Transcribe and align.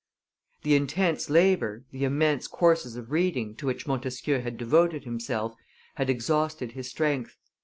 The 0.63 0.73
intense 0.75 1.29
labor, 1.29 1.83
the 1.91 2.05
immense 2.05 2.47
courses 2.47 2.95
of 2.95 3.11
reading, 3.11 3.53
to 3.57 3.67
which 3.67 3.85
Montesquieu 3.85 4.39
had 4.39 4.57
devoted 4.57 5.03
himself, 5.03 5.53
had 5.93 6.09
exhausted 6.09 6.71
his 6.71 6.89
strength. 6.89 7.37